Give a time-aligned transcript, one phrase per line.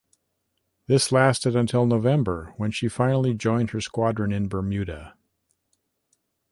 [0.87, 5.13] This lasted until November when she finally joined her squadron in Bermuda.